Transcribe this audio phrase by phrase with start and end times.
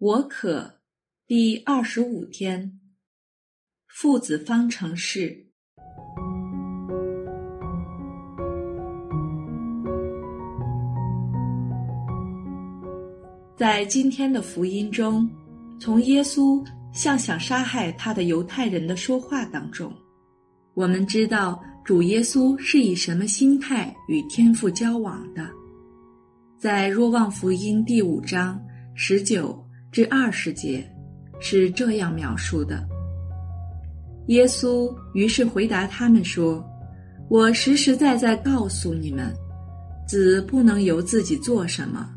[0.00, 0.80] 我可
[1.26, 2.80] 第二十五天，
[3.86, 5.48] 父子方程式。
[13.54, 15.28] 在今天的福音中，
[15.78, 19.92] 从耶稣向想杀害他的犹太人的说话当中，
[20.72, 25.46] 我们知道主耶稣是以什么心态与天父交往的。
[26.56, 28.58] 在若望福音第五章
[28.94, 29.62] 十九。
[29.90, 30.88] 至二十节
[31.40, 32.86] 是这样描述的：
[34.28, 36.64] 耶稣于是回答他们说
[37.28, 39.34] ：“我实实在在告诉你们，
[40.06, 42.08] 子不能由自己做什么，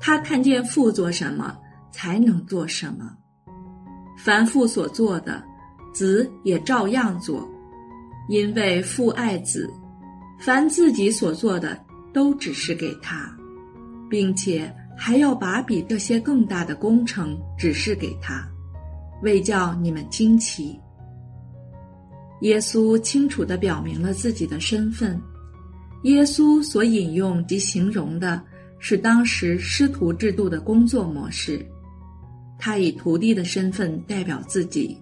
[0.00, 1.56] 他看见父做什么，
[1.92, 3.16] 才能做什么。
[4.18, 5.40] 凡父所做的，
[5.94, 7.48] 子也照样做，
[8.28, 9.72] 因为父爱子。
[10.40, 11.78] 凡自己所做的，
[12.12, 13.30] 都只是给他，
[14.10, 18.48] 并且。”还要把比这些更大的工程指示给他，
[19.22, 20.78] 为叫你们惊奇。
[22.40, 25.20] 耶稣清楚地表明了自己的身份。
[26.02, 28.42] 耶稣所引用及形容的
[28.78, 31.64] 是当时师徒制度的工作模式。
[32.58, 34.96] 他以徒弟的身份代表自己，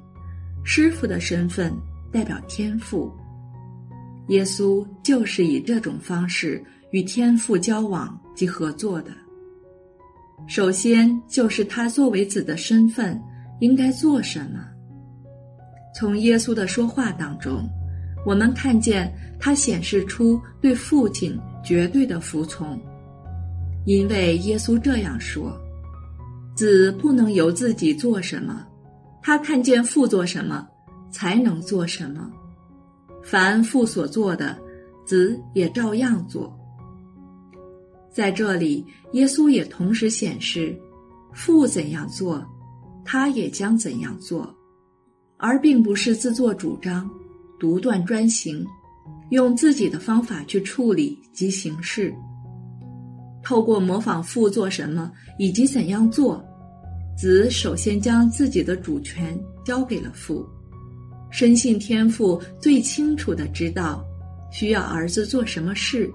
[0.65, 1.73] 师傅的身份
[2.13, 3.13] 代表天赋。
[4.29, 9.11] 耶稣就是以这种方式与天父交往及合作的。
[10.47, 13.19] 首先就是他作为子的身份
[13.61, 14.61] 应该做什么。
[15.95, 17.69] 从耶稣的说话当中，
[18.27, 22.79] 我们看见他显示出对父亲绝对的服从，
[23.87, 25.59] 因为耶稣这样说
[26.57, 28.67] ：“子不能由自己做什么，
[29.23, 30.67] 他看见父做什么，
[31.11, 32.31] 才能做什么。
[33.23, 34.59] 凡父所做的，
[35.07, 36.53] 子也照样做。”
[38.13, 40.79] 在这里，耶稣也同时显示，
[41.33, 42.45] 父怎样做，
[43.05, 44.55] 他也将怎样做，
[45.39, 47.11] 而并不是自作主张、
[47.59, 48.65] 独断专行，
[49.31, 52.15] 用自己的方法去处理及行事。
[53.43, 56.45] 透过模仿父做什么以及怎样做，
[57.17, 60.47] 子首先将自己的主权交给了父，
[61.31, 64.05] 深信天父最清楚的知道
[64.53, 66.13] 需要儿子做什么事，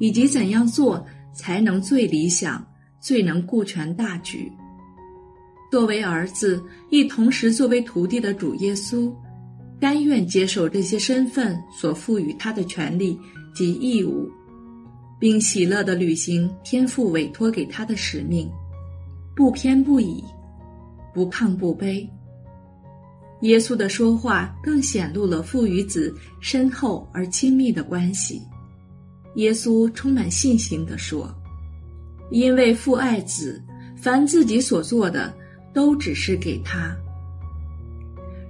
[0.00, 1.06] 以及怎样做。
[1.38, 2.66] 才能最理想、
[3.00, 4.52] 最能顾全大局。
[5.70, 6.60] 作为儿子，
[6.90, 9.14] 亦同时作为徒弟的主耶稣，
[9.78, 13.16] 甘愿接受这些身份所赋予他的权利
[13.54, 14.28] 及义务，
[15.20, 18.50] 并喜乐地履行天父委托给他的使命，
[19.36, 20.24] 不偏不倚，
[21.14, 22.04] 不亢不卑。
[23.42, 28.42] 耶稣的说话更显露了父与子深厚而亲密的关系。
[29.34, 31.32] 耶稣充满信心地说
[32.30, 33.62] ：“因为父爱子，
[33.96, 35.32] 凡自己所做的，
[35.72, 36.96] 都只是给他。”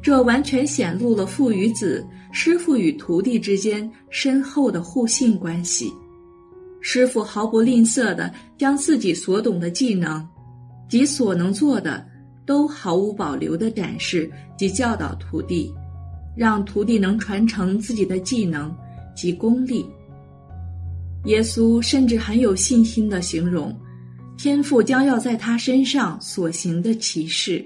[0.01, 5.93] 这完全显露了父与子、师傅与徒弟之间深厚的互信关系。
[6.81, 10.27] 师傅毫不吝啬地将自己所懂的技能
[10.89, 12.07] 及所能做的，
[12.47, 15.71] 都毫无保留地展示及教导徒弟，
[16.37, 18.75] 让徒弟能传承自己的技能
[19.15, 19.85] 及功力。
[21.25, 23.77] 耶稣甚至很有信心地形容，
[24.37, 27.65] 天父将要在他身上所行的奇事，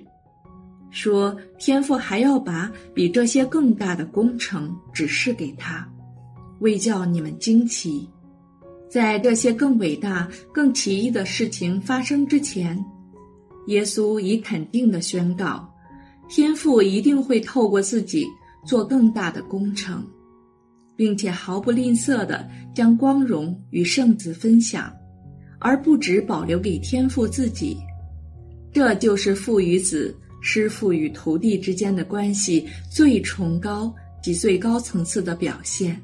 [0.90, 5.86] 说天父还要把比这些更大的工程指示给他，
[6.60, 8.08] 为叫你们惊奇。
[8.88, 12.82] 在这些更伟大、更奇异的事情发生之前，
[13.68, 15.66] 耶稣以肯定地宣告，
[16.28, 18.26] 天父一定会透过自己
[18.66, 20.04] 做更大的工程。
[21.02, 24.94] 并且毫不吝啬地将光荣与圣子分享，
[25.58, 27.76] 而不只保留给天父自己。
[28.72, 33.92] 这就是父与子、师傅与徒弟之间的关系最崇高
[34.22, 36.00] 及最高层次的表现。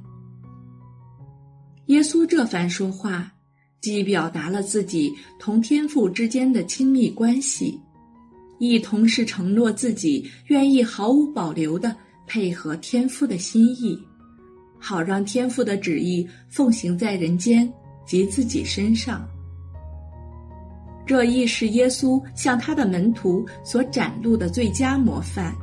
[1.87, 3.33] 耶稣这番说话，
[3.81, 7.79] 既表达了自己同天父之间的亲密关系，
[8.59, 11.95] 亦同时承诺自己愿意毫无保留地
[12.27, 13.97] 配合天父的心意。
[14.79, 17.71] 好让天父的旨意奉行在人间
[18.07, 19.27] 及自己身上。
[21.07, 25.55] 这亦是耶稣向他的门徒所展露的最佳模范。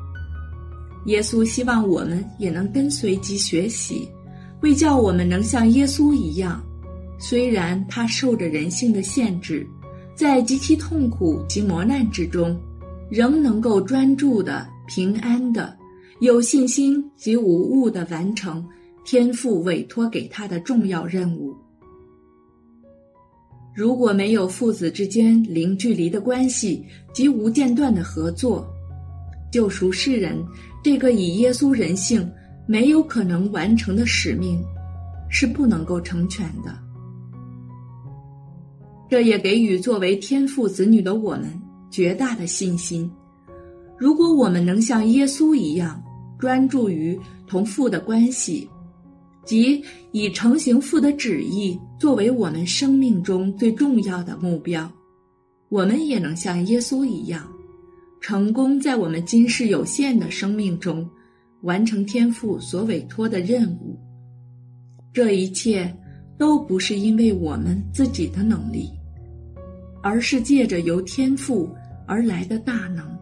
[1.06, 4.10] 耶稣希望我们也能跟随及学习，
[4.62, 6.64] 为叫我们能像耶稣一样，
[7.20, 9.68] 虽然他受着人性的限制，
[10.16, 12.60] 在极其痛苦及磨难之中，
[13.08, 15.78] 仍能够专注的、平安的、
[16.22, 18.68] 有信心及无误的完成。
[19.06, 21.56] 天父委托给他的重要任务。
[23.74, 28.68] 如果没有父子之间零距离的关系及无间断的合作，
[29.52, 30.44] 救赎世人
[30.84, 32.28] 这个以耶稣人性
[32.68, 34.60] 没有可能完成的使命，
[35.30, 36.76] 是不能够成全的。
[39.08, 41.62] 这也给予作为天父子女的我们
[41.92, 43.10] 绝大的信心。
[43.98, 46.02] 如果我们能像耶稣一样
[46.40, 48.68] 专注于同父的关系，
[49.46, 54.92] 即以成行父的旨意作为我们生命中最重要的目标，
[55.70, 57.48] 我们也能像耶稣一样，
[58.20, 61.08] 成功在我们今世有限的生命中
[61.62, 63.98] 完成天父所委托的任务。
[65.14, 65.96] 这一切
[66.38, 68.90] 都不是因为我们自己的能力，
[70.02, 71.70] 而是借着由天父
[72.06, 73.15] 而来的大能。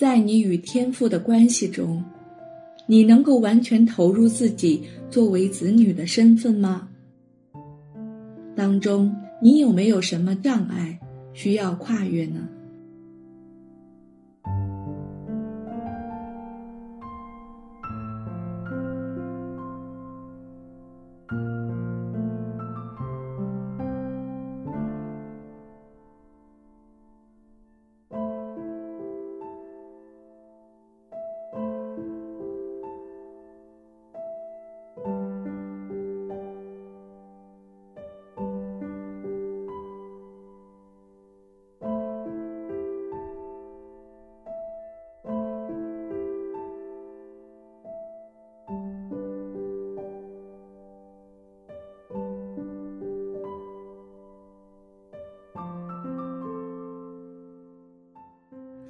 [0.00, 2.02] 在你与天父的关系中，
[2.86, 6.88] 你能够完全投入自己作为子女的身份吗？
[8.56, 10.98] 当中你有没有什么障碍
[11.34, 12.48] 需要跨越呢？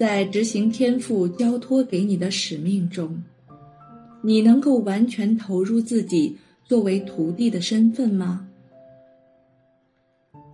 [0.00, 3.22] 在执行天赋交托给你的使命中，
[4.22, 8.48] 你能够完全投入自己作为徒弟的身份吗？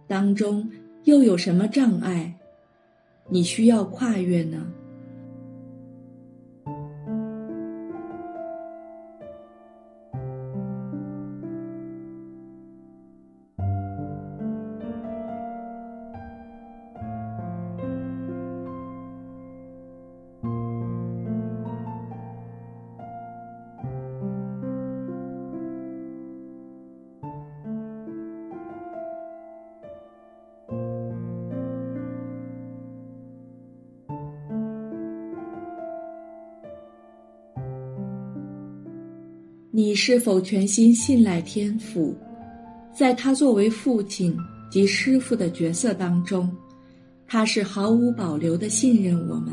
[0.08, 0.68] 当中
[1.04, 2.34] 又有什么障碍，
[3.28, 4.66] 你需要跨越呢？
[39.76, 42.16] 你是否全心信赖天父，
[42.94, 44.34] 在他作为父亲
[44.70, 46.50] 及师傅的角色当中，
[47.26, 49.52] 他是毫无保留的信任我们，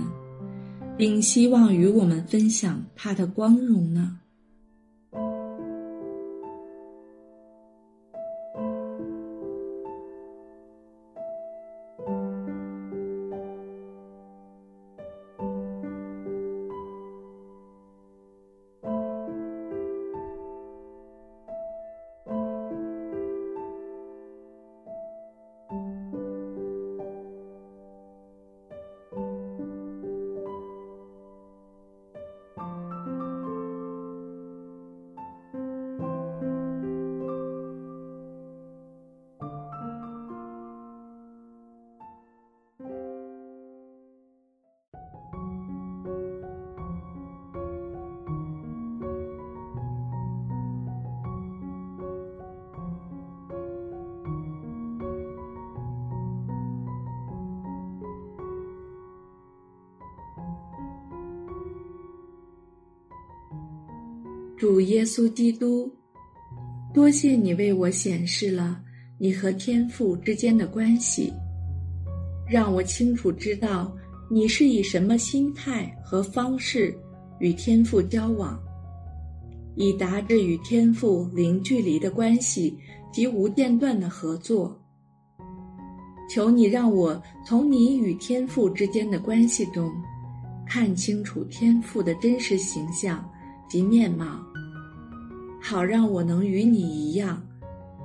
[0.95, 4.17] 并希望与我们分享他的光荣呢？
[64.63, 65.91] 主耶稣基督，
[66.93, 68.79] 多谢你为我显示了
[69.17, 71.33] 你和天父之间的关系，
[72.49, 73.93] 让我清楚知道
[74.31, 76.97] 你是以什么心态和方式
[77.41, 78.57] 与天父交往，
[79.75, 82.79] 以达至与天父零距离的关系
[83.11, 84.81] 及无间断的合作。
[86.29, 89.91] 求你让我从你与天父之间的关系中，
[90.65, 93.29] 看清楚天父的真实形象
[93.67, 94.41] 及面貌，
[95.65, 97.41] 好让我能与你一样，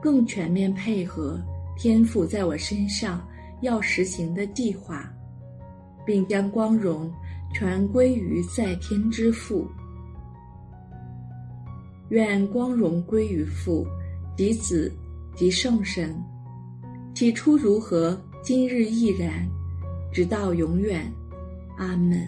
[0.00, 1.38] 更全面配合
[1.77, 3.21] 天赋在我身上
[3.62, 5.12] 要实行的计划。
[6.09, 7.12] 并将光荣
[7.53, 9.69] 全归于在天之父。
[12.09, 13.87] 愿光荣归于父、
[14.35, 14.91] 及子、
[15.37, 16.19] 及圣神。
[17.15, 19.47] 起初如何，今日亦然，
[20.11, 21.12] 直到永远。
[21.77, 22.27] 阿门。